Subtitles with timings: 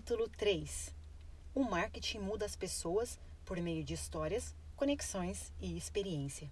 [0.00, 0.94] Capítulo 3
[1.54, 6.50] O marketing muda as pessoas por meio de histórias, conexões e experiência.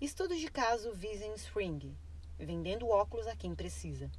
[0.00, 1.94] Estudos de caso Vision Spring
[2.38, 4.10] vendendo óculos a quem precisa.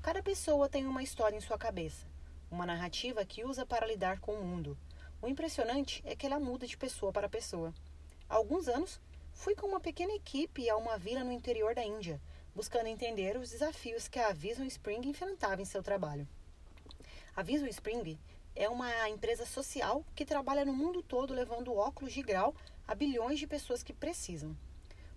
[0.00, 2.06] Cada pessoa tem uma história em sua cabeça,
[2.52, 4.78] uma narrativa que usa para lidar com o mundo.
[5.20, 7.74] O impressionante é que ela muda de pessoa para pessoa.
[8.28, 9.00] Há alguns anos,
[9.32, 12.20] fui com uma pequena equipe a uma vila no interior da Índia,
[12.54, 16.28] buscando entender os desafios que a Vision Spring enfrentava em seu trabalho.
[17.36, 18.16] A Vision Spring
[18.54, 22.54] é uma empresa social que trabalha no mundo todo levando óculos de grau
[22.86, 24.56] a bilhões de pessoas que precisam.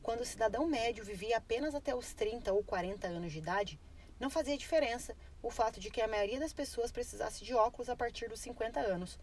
[0.01, 3.79] Quando o cidadão médio vivia apenas até os 30 ou 40 anos de idade,
[4.19, 7.95] não fazia diferença o fato de que a maioria das pessoas precisasse de óculos a
[7.95, 9.19] partir dos 50 anos.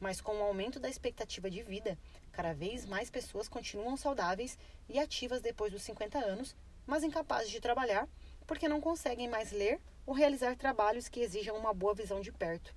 [0.00, 1.98] Mas com o aumento da expectativa de vida,
[2.32, 6.56] cada vez mais pessoas continuam saudáveis e ativas depois dos 50 anos,
[6.86, 8.08] mas incapazes de trabalhar
[8.46, 12.72] porque não conseguem mais ler ou realizar trabalhos que exijam uma boa visão de perto.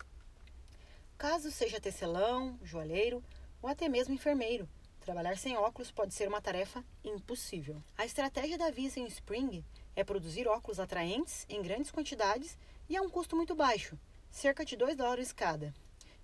[1.18, 3.24] Caso seja tecelão, joalheiro
[3.62, 4.68] ou até mesmo enfermeiro,
[5.00, 7.82] trabalhar sem óculos pode ser uma tarefa impossível.
[7.98, 9.64] A estratégia da Vision Spring
[9.96, 12.58] é produzir óculos atraentes em grandes quantidades
[12.90, 13.98] e a um custo muito baixo,
[14.30, 15.74] cerca de 2 dólares cada.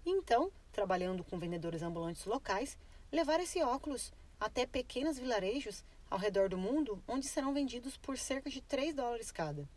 [0.05, 2.77] Então, trabalhando com vendedores ambulantes locais,
[3.09, 8.49] levar esse óculos até pequenos vilarejos ao redor do mundo, onde serão vendidos por cerca
[8.49, 9.69] de 3 dólares cada.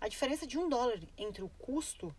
[0.00, 2.14] A diferença de um dólar entre o custo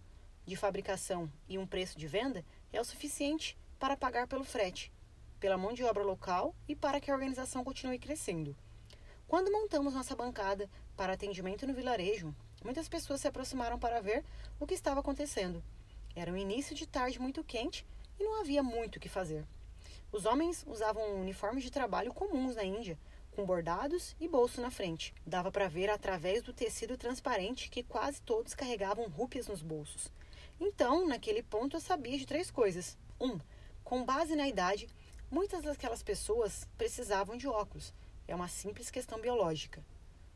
[0.46, 4.92] de fabricação e um preço de venda é o suficiente para pagar pelo frete,
[5.40, 8.56] pela mão de obra local e para que a organização continue crescendo.
[9.28, 14.24] Quando montamos nossa bancada para atendimento no vilarejo, muitas pessoas se aproximaram para ver
[14.60, 15.64] o que estava acontecendo.
[16.16, 17.86] Era um início de tarde muito quente
[18.20, 19.46] e não havia muito o que fazer.
[20.12, 23.00] Os homens usavam uniformes de trabalho comuns na Índia,
[23.32, 25.14] com bordados e bolso na frente.
[25.26, 30.12] Dava para ver através do tecido transparente que quase todos carregavam rúpias nos bolsos.
[30.60, 32.98] Então, naquele ponto, eu sabia de três coisas.
[33.20, 33.40] Um,
[33.84, 34.88] com base na idade,
[35.30, 37.94] muitas daquelas pessoas precisavam de óculos,
[38.28, 39.84] é uma simples questão biológica.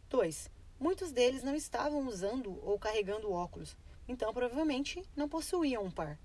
[0.09, 0.50] 2.
[0.79, 6.19] Muitos deles não estavam usando ou carregando óculos, então provavelmente não possuíam um par.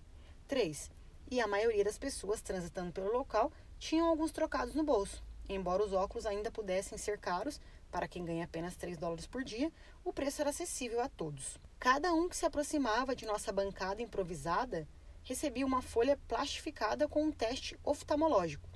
[0.49, 0.91] 3.
[1.31, 5.23] E a maioria das pessoas transitando pelo local tinham alguns trocados no bolso.
[5.53, 9.73] Embora os óculos ainda pudessem ser caros, para quem ganha apenas 3 dólares por dia,
[10.05, 11.59] o preço era acessível a todos.
[11.77, 14.87] Cada um que se aproximava de nossa bancada improvisada
[15.25, 18.69] recebia uma folha plastificada com um teste oftalmológico.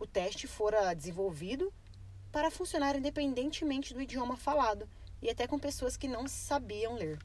[0.00, 1.70] O teste fora desenvolvido
[2.32, 4.88] para funcionar independentemente do idioma falado
[5.20, 7.18] e até com pessoas que não sabiam ler.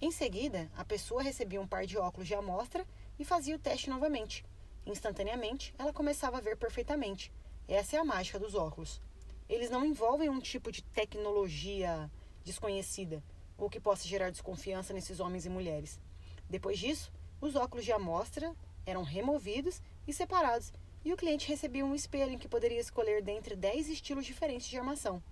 [0.00, 2.86] Em seguida, a pessoa recebia um par de óculos de amostra
[3.18, 4.46] e fazia o teste novamente.
[4.86, 7.30] Instantaneamente, ela começava a ver perfeitamente.
[7.68, 8.98] Essa é a mágica dos óculos.
[9.46, 12.10] Eles não envolvem um tipo de tecnologia
[12.42, 13.22] desconhecida
[13.58, 16.00] ou que possa gerar desconfiança nesses homens e mulheres.
[16.48, 17.12] Depois disso,
[17.42, 18.56] os óculos de amostra
[18.86, 20.72] eram removidos e separados
[21.04, 24.78] e o cliente recebia um espelho em que poderia escolher dentre 10 estilos diferentes de
[24.78, 25.22] armação.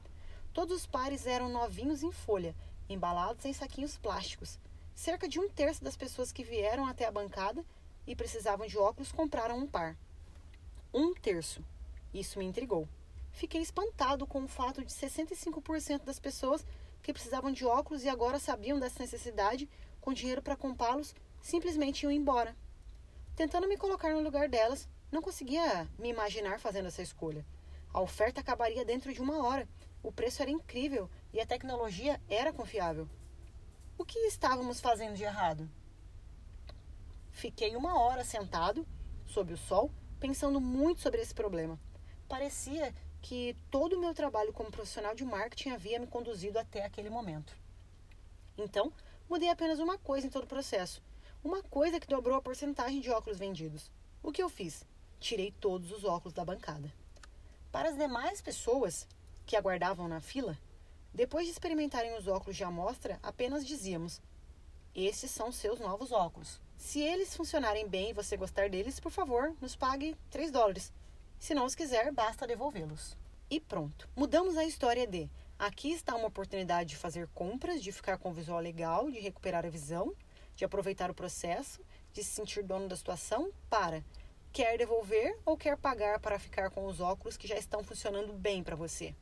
[0.52, 2.54] Todos os pares eram novinhos em folha,
[2.86, 4.58] embalados em saquinhos plásticos.
[4.94, 7.64] Cerca de um terço das pessoas que vieram até a bancada
[8.06, 9.96] e precisavam de óculos compraram um par.
[10.92, 11.64] Um terço.
[12.18, 12.88] Isso me intrigou.
[13.30, 16.64] Fiquei espantado com o fato de 65% das pessoas
[17.02, 19.68] que precisavam de óculos e agora sabiam dessa necessidade,
[20.00, 22.56] com dinheiro para comprá-los, simplesmente iam embora.
[23.34, 27.44] Tentando me colocar no lugar delas, não conseguia me imaginar fazendo essa escolha.
[27.92, 29.68] A oferta acabaria dentro de uma hora,
[30.02, 33.06] o preço era incrível e a tecnologia era confiável.
[33.98, 35.68] O que estávamos fazendo de errado?
[37.30, 38.86] Fiquei uma hora sentado,
[39.26, 41.78] sob o sol, pensando muito sobre esse problema.
[42.28, 47.10] Parecia que todo o meu trabalho como profissional de marketing havia me conduzido até aquele
[47.10, 47.56] momento.
[48.58, 48.92] Então,
[49.28, 51.02] mudei apenas uma coisa em todo o processo.
[51.42, 53.90] Uma coisa que dobrou a porcentagem de óculos vendidos.
[54.22, 54.84] O que eu fiz?
[55.18, 56.92] tirei todos os óculos da bancada.
[57.72, 59.06] Para as demais pessoas
[59.44, 60.58] que aguardavam na fila,
[61.12, 64.20] depois de experimentarem os óculos de amostra, apenas dizíamos:
[64.94, 66.60] Esses são seus novos óculos.
[66.76, 70.92] Se eles funcionarem bem e você gostar deles, por favor, nos pague 3 dólares.
[71.38, 73.16] Se não os quiser, basta devolvê-los.
[73.48, 74.08] E pronto.
[74.16, 78.32] Mudamos a história de aqui está uma oportunidade de fazer compras, de ficar com um
[78.32, 80.14] visual legal, de recuperar a visão,
[80.56, 81.80] de aproveitar o processo,
[82.12, 84.02] de se sentir dono da situação, para
[84.52, 88.62] quer devolver ou quer pagar para ficar com os óculos que já estão funcionando bem
[88.62, 89.14] para você.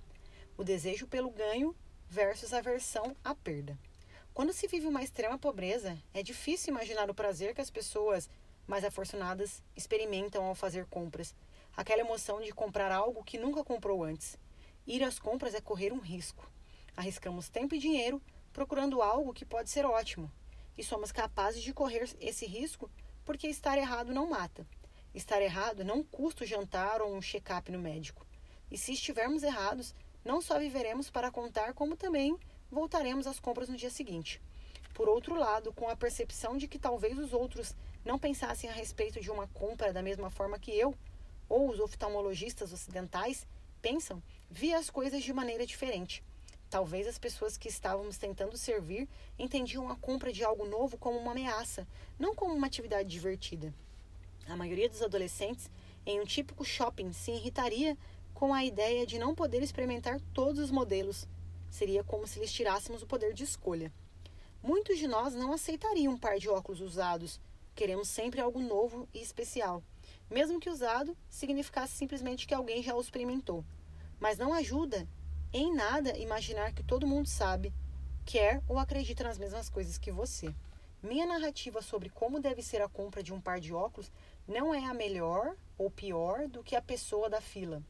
[0.56, 1.74] O desejo pelo ganho
[2.08, 3.76] versus a aversão à perda.
[4.32, 8.30] Quando se vive uma extrema pobreza, é difícil imaginar o prazer que as pessoas
[8.66, 11.34] mais afortunadas experimentam ao fazer compras.
[11.76, 14.38] Aquela emoção de comprar algo que nunca comprou antes.
[14.86, 16.48] Ir às compras é correr um risco.
[16.96, 18.22] Arriscamos tempo e dinheiro
[18.52, 20.30] procurando algo que pode ser ótimo.
[20.76, 22.90] e somos capazes de correr esse risco
[23.24, 24.66] porque estar errado não mata.
[25.14, 28.26] Estar errado não custa o jantar ou um check-up no médico.
[28.70, 29.94] E se estivermos errados,
[30.24, 32.36] não só viveremos para contar, como também
[32.70, 34.40] voltaremos às compras no dia seguinte.
[34.94, 37.74] Por outro lado, com a percepção de que talvez os outros
[38.04, 40.94] não pensassem a respeito de uma compra da mesma forma que eu,
[41.54, 43.46] ou os oftalmologistas ocidentais
[43.80, 44.20] pensam,
[44.50, 46.20] vi as coisas de maneira diferente.
[46.68, 49.08] Talvez as pessoas que estávamos tentando servir
[49.38, 51.86] entendiam a compra de algo novo como uma ameaça,
[52.18, 53.72] não como uma atividade divertida.
[54.48, 55.70] A maioria dos adolescentes,
[56.04, 57.96] em um típico shopping, se irritaria
[58.34, 61.28] com a ideia de não poder experimentar todos os modelos.
[61.70, 63.92] Seria como se lhes tirássemos o poder de escolha.
[64.60, 67.40] Muitos de nós não aceitariam um par de óculos usados.
[67.76, 69.84] Queremos sempre algo novo e especial,
[70.30, 73.64] mesmo que usado significasse simplesmente que alguém já o experimentou.
[74.18, 75.06] Mas não ajuda
[75.52, 77.72] em nada imaginar que todo mundo sabe,
[78.24, 80.54] quer ou acredita nas mesmas coisas que você.
[81.02, 84.10] Minha narrativa sobre como deve ser a compra de um par de óculos
[84.48, 87.82] não é a melhor ou pior do que a pessoa da fila.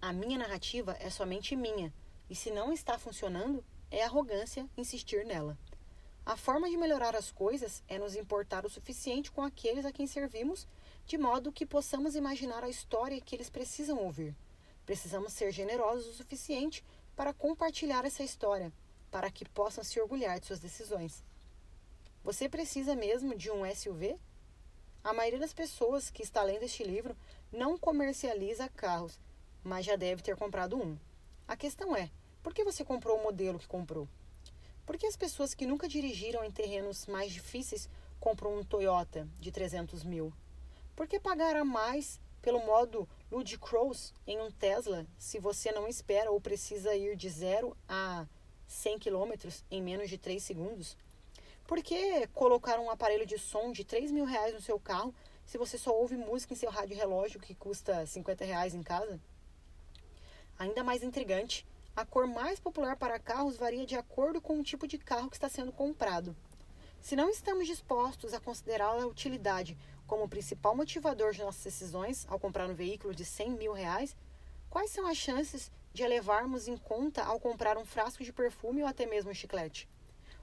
[0.00, 1.92] A minha narrativa é somente minha,
[2.28, 5.56] e se não está funcionando, é arrogância insistir nela.
[6.24, 10.06] A forma de melhorar as coisas é nos importar o suficiente com aqueles a quem
[10.06, 10.66] servimos,
[11.06, 14.34] de modo que possamos imaginar a história que eles precisam ouvir.
[14.86, 16.84] Precisamos ser generosos o suficiente
[17.14, 18.72] para compartilhar essa história,
[19.10, 21.22] para que possam se orgulhar de suas decisões.
[22.24, 24.16] Você precisa mesmo de um SUV?
[25.04, 27.16] A maioria das pessoas que está lendo este livro
[27.50, 29.18] não comercializa carros,
[29.62, 30.96] mas já deve ter comprado um.
[31.46, 32.10] A questão é:
[32.42, 34.08] por que você comprou o modelo que comprou?
[34.86, 37.88] Por que as pessoas que nunca dirigiram em terrenos mais difíceis
[38.18, 40.32] compram um Toyota de 300 mil?
[40.94, 46.30] Por que pagar a mais pelo modo Ludicrous em um Tesla se você não espera
[46.30, 48.26] ou precisa ir de 0 a
[48.66, 49.32] 100 km
[49.70, 50.96] em menos de 3 segundos?
[51.66, 55.14] Por que colocar um aparelho de som de 3 mil reais no seu carro
[55.46, 59.18] se você só ouve música em seu rádio relógio que custa 50 reais em casa?
[60.58, 61.66] Ainda mais intrigante,
[61.96, 65.36] a cor mais popular para carros varia de acordo com o tipo de carro que
[65.36, 66.36] está sendo comprado.
[67.00, 72.38] Se não estamos dispostos a considerar a utilidade como principal motivador de nossas decisões ao
[72.38, 74.16] comprar um veículo de 100 mil reais,
[74.68, 78.82] quais são as chances de a levarmos em conta ao comprar um frasco de perfume
[78.82, 79.88] ou até mesmo um chiclete?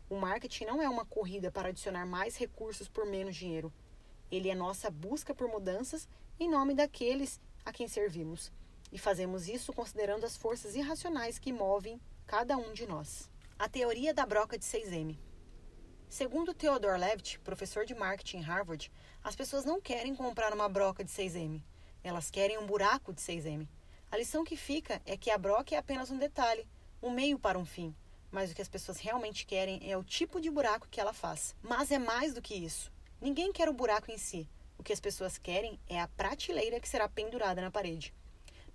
[0.10, 3.72] O marketing não é uma corrida para adicionar mais recursos por menos dinheiro.
[4.32, 6.08] Ele é nossa busca por mudanças
[6.40, 8.52] em nome daqueles a quem servimos.
[8.92, 13.30] E fazemos isso considerando as forças irracionais que movem cada um de nós.
[13.58, 15.18] A teoria da broca de 6M.
[16.10, 18.92] Segundo Theodore Levitt, professor de marketing em Harvard,
[19.24, 21.62] as pessoas não querem comprar uma broca de 6M.
[22.04, 23.68] Elas querem um buraco de 6M.
[24.12, 26.68] A lição que fica é que a broca é apenas um detalhe,
[27.02, 27.96] um meio para um fim
[28.32, 31.56] mas o que as pessoas realmente querem é o tipo de buraco que ela faz.
[31.62, 32.92] Mas é mais do que isso.
[33.20, 34.48] Ninguém quer o buraco em si.
[34.78, 38.14] O que as pessoas querem é a prateleira que será pendurada na parede.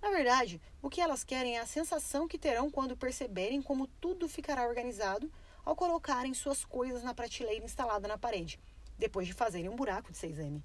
[0.01, 4.27] Na verdade, o que elas querem é a sensação que terão quando perceberem como tudo
[4.27, 5.31] ficará organizado
[5.65, 8.59] ao colocarem suas coisas na prateleira instalada na parede,
[8.97, 10.61] depois de fazerem um buraco de 6M.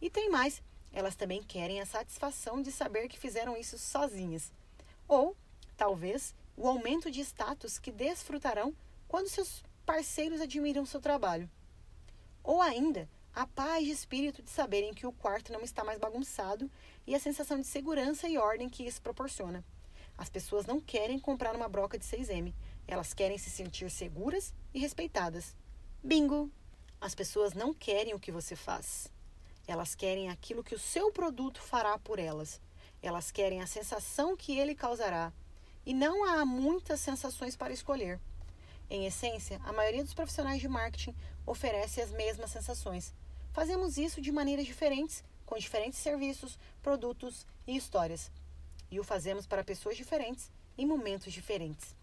[0.00, 0.62] E tem mais,
[0.92, 4.52] elas também querem a satisfação de saber que fizeram isso sozinhas.
[5.08, 5.34] Ou,
[5.76, 8.74] talvez, o aumento de status que desfrutarão
[9.08, 11.50] quando seus parceiros admiram seu trabalho.
[12.44, 16.70] Ou ainda, a paz de espírito de saberem que o quarto não está mais bagunçado
[17.06, 19.64] e a sensação de segurança e ordem que isso proporciona.
[20.18, 22.52] As pessoas não querem comprar uma broca de 6M,
[22.92, 25.56] elas querem se sentir seguras e respeitadas.
[26.04, 26.50] Bingo!
[27.00, 29.10] As pessoas não querem o que você faz.
[29.66, 32.60] Elas querem aquilo que o seu produto fará por elas.
[33.02, 35.32] Elas querem a sensação que ele causará,
[35.86, 38.20] e não há muitas sensações para escolher.
[38.90, 41.14] Em essência, a maioria dos profissionais de marketing
[41.46, 43.14] oferece as mesmas sensações.
[43.52, 48.30] Fazemos isso de maneiras diferentes, com diferentes serviços, produtos e histórias.
[48.90, 51.96] E o fazemos para pessoas diferentes, em momentos diferentes.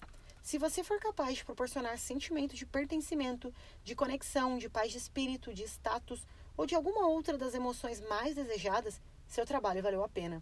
[0.49, 3.53] Se você for capaz de proporcionar sentimento de pertencimento,
[3.83, 6.25] de conexão, de paz de espírito, de status
[6.57, 10.41] ou de alguma outra das emoções mais desejadas, seu trabalho valeu a pena.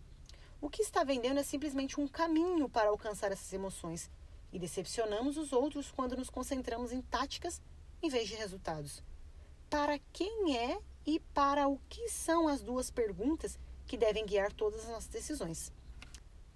[0.62, 4.10] O que está vendendo é simplesmente um caminho para alcançar essas emoções
[4.50, 7.62] e decepcionamos os outros quando nos concentramos em táticas
[8.02, 9.04] em vez de resultados.
[9.70, 14.86] Para quem é e para o que são as duas perguntas que devem guiar todas
[14.86, 15.70] as nossas decisões?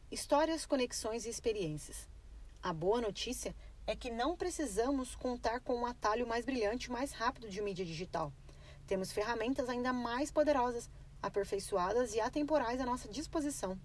[0.10, 2.10] Histórias, conexões e experiências.
[2.64, 3.56] A boa notícia
[3.88, 7.84] é que não precisamos contar com um atalho mais brilhante e mais rápido de mídia
[7.84, 8.32] digital.
[8.86, 10.88] Temos ferramentas ainda mais poderosas,
[11.24, 13.80] aperfeiçoadas e atemporais à nossa disposição.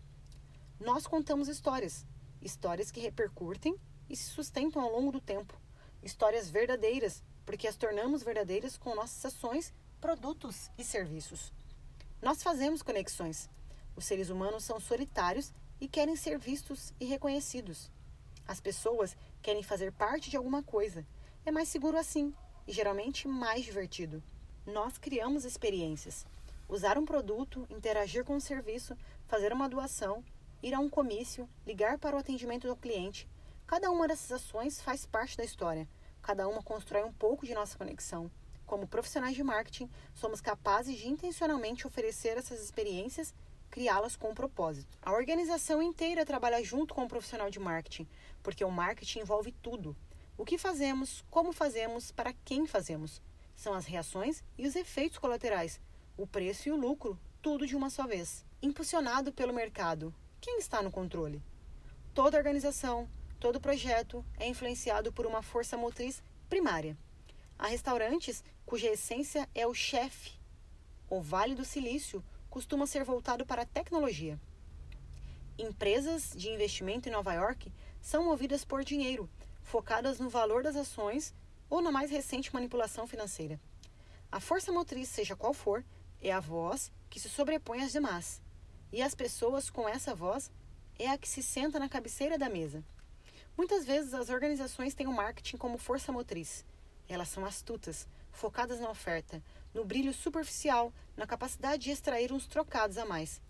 [0.78, 2.04] Nós contamos histórias,
[2.42, 3.74] histórias que repercutem
[4.10, 5.58] e se sustentam ao longo do tempo,
[6.02, 11.50] histórias verdadeiras, porque as tornamos verdadeiras com nossas ações, produtos e serviços.
[12.20, 13.48] Nós fazemos conexões.
[13.96, 17.90] Os seres humanos são solitários e querem ser vistos e reconhecidos.
[18.48, 21.04] As pessoas querem fazer parte de alguma coisa.
[21.44, 22.32] É mais seguro assim
[22.66, 24.22] e geralmente mais divertido.
[24.64, 26.24] Nós criamos experiências.
[26.68, 30.24] Usar um produto, interagir com um serviço, fazer uma doação,
[30.62, 33.28] ir a um comício, ligar para o atendimento do cliente.
[33.66, 35.88] Cada uma dessas ações faz parte da história.
[36.22, 38.30] Cada uma constrói um pouco de nossa conexão.
[38.64, 43.32] Como profissionais de marketing, somos capazes de intencionalmente oferecer essas experiências,
[43.70, 44.98] criá-las com propósito.
[45.02, 48.06] A organização inteira trabalha junto com o profissional de marketing,
[48.42, 49.96] porque o marketing envolve tudo:
[50.36, 53.22] o que fazemos, como fazemos, para quem fazemos.
[53.54, 55.80] São as reações e os efeitos colaterais,
[56.16, 58.44] o preço e o lucro, tudo de uma só vez.
[58.62, 61.42] Impulsionado pelo mercado, quem está no controle?
[62.14, 63.08] Toda organização,
[63.38, 66.96] todo projeto é influenciado por uma força motriz primária.
[67.58, 70.32] Há restaurantes cuja essência é o chefe.
[71.08, 72.22] O Vale do Silício
[72.56, 74.40] costuma ser voltado para a tecnologia.
[75.58, 77.70] Empresas de investimento em Nova York
[78.00, 79.28] são movidas por dinheiro,
[79.62, 81.34] focadas no valor das ações
[81.68, 83.60] ou na mais recente manipulação financeira.
[84.32, 85.84] A força motriz, seja qual for,
[86.18, 88.40] é a voz que se sobrepõe às demais.
[88.90, 90.50] E as pessoas com essa voz
[90.98, 92.82] é a que se senta na cabeceira da mesa.
[93.54, 96.64] Muitas vezes as organizações têm o marketing como força motriz.
[97.06, 99.42] Elas são astutas, focadas na oferta,
[99.76, 103.42] no brilho superficial, na capacidade de extrair uns trocados a mais.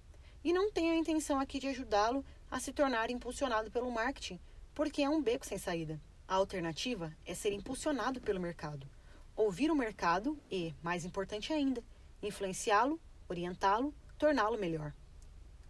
[0.42, 4.40] E não tenho a intenção aqui de ajudá-lo a se tornar impulsionado pelo marketing,
[4.74, 6.00] porque é um beco sem saída.
[6.26, 8.90] A alternativa é ser impulsionado pelo mercado,
[9.36, 11.80] ouvir o mercado e, mais importante ainda,
[12.20, 14.92] influenciá-lo, orientá-lo, torná-lo melhor.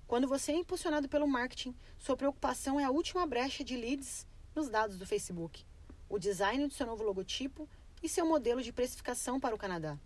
[0.07, 4.71] Quando você é impulsionado pelo marketing, sua preocupação é a última brecha de leads nos
[4.71, 5.67] dados do Facebook,
[6.09, 7.69] o design do seu novo logotipo
[8.03, 9.99] e seu modelo de precificação para o Canadá.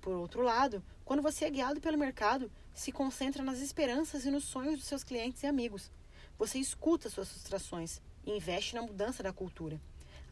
[0.00, 4.44] Por outro lado, quando você é guiado pelo mercado, se concentra nas esperanças e nos
[4.44, 5.90] sonhos dos seus clientes e amigos.
[6.38, 9.80] Você escuta suas frustrações e investe na mudança da cultura.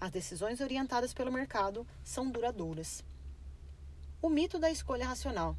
[0.00, 3.04] As decisões orientadas pelo mercado são duradouras.
[4.22, 5.56] O mito da escolha racional.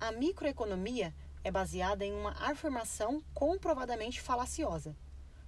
[0.00, 4.96] A microeconomia é baseada em uma afirmação comprovadamente falaciosa.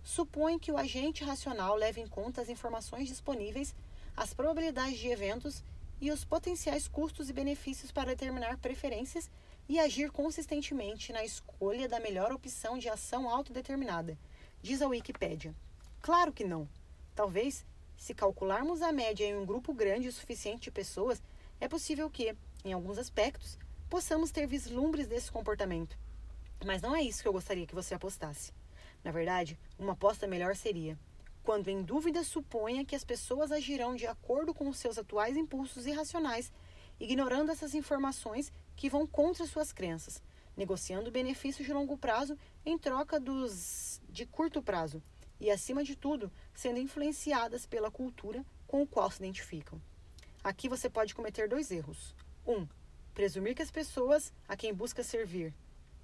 [0.03, 3.75] Supõe que o agente racional leve em conta as informações disponíveis,
[4.17, 5.65] as probabilidades de eventos
[6.03, 9.31] e os potenciais custos e benefícios para determinar preferências
[9.69, 14.19] e agir consistentemente na escolha da melhor opção de ação autodeterminada,
[14.61, 15.55] diz a Wikipédia.
[16.01, 16.69] Claro que não.
[17.15, 17.65] Talvez,
[17.97, 21.23] se calcularmos a média em um grupo grande o suficiente de pessoas,
[21.61, 23.57] é possível que, em alguns aspectos,
[23.89, 25.97] possamos ter vislumbres desse comportamento.
[26.67, 28.53] Mas não é isso que eu gostaria que você apostasse.
[29.05, 30.99] Na verdade, uma aposta melhor seria:
[31.43, 35.87] quando em dúvida, suponha que as pessoas agirão de acordo com os seus atuais impulsos
[35.87, 36.53] irracionais,
[37.01, 40.23] ignorando essas informações que vão contra suas crenças,
[40.57, 45.03] negociando benefícios de longo prazo em troca dos de curto prazo
[45.41, 49.81] e, acima de tudo, sendo influenciadas pela cultura com o qual se identificam.
[50.45, 52.15] Aqui você pode cometer dois erros.
[52.47, 52.67] Um,
[53.15, 55.55] presumir que as pessoas a quem busca servir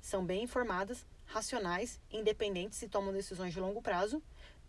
[0.01, 4.23] são bem informadas, racionais, independentes e tomam decisões de longo prazo.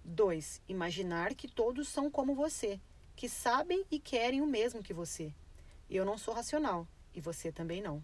[0.03, 2.79] Dois, imaginar que todos são como você,
[3.15, 5.33] que sabem e querem o mesmo que você.
[5.89, 8.03] Eu não sou racional e você também não.